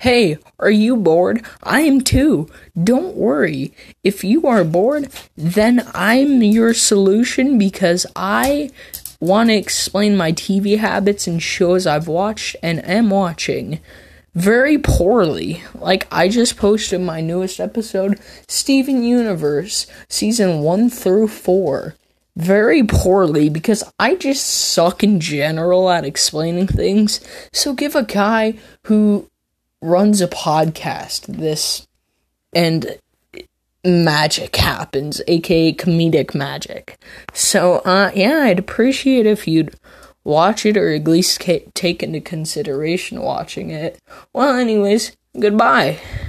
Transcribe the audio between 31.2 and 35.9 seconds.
this and magic happens aka